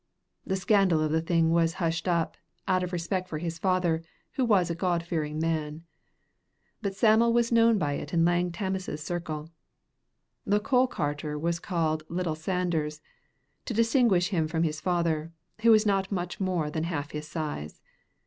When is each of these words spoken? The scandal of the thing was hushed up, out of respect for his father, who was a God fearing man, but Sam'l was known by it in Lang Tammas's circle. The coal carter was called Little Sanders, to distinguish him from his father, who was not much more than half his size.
The 0.47 0.55
scandal 0.55 0.99
of 1.01 1.11
the 1.11 1.21
thing 1.21 1.51
was 1.51 1.73
hushed 1.75 2.07
up, 2.07 2.35
out 2.67 2.81
of 2.83 2.91
respect 2.91 3.29
for 3.29 3.37
his 3.37 3.59
father, 3.59 4.01
who 4.31 4.43
was 4.43 4.71
a 4.71 4.73
God 4.73 5.03
fearing 5.03 5.39
man, 5.39 5.83
but 6.81 6.95
Sam'l 6.95 7.31
was 7.31 7.51
known 7.51 7.77
by 7.77 7.93
it 7.93 8.11
in 8.11 8.25
Lang 8.25 8.51
Tammas's 8.51 9.03
circle. 9.03 9.51
The 10.43 10.59
coal 10.59 10.87
carter 10.87 11.37
was 11.37 11.59
called 11.59 12.01
Little 12.09 12.33
Sanders, 12.33 12.99
to 13.65 13.75
distinguish 13.75 14.29
him 14.29 14.47
from 14.47 14.63
his 14.63 14.81
father, 14.81 15.33
who 15.61 15.69
was 15.69 15.85
not 15.85 16.11
much 16.11 16.39
more 16.39 16.71
than 16.71 16.85
half 16.85 17.11
his 17.11 17.27
size. 17.27 17.79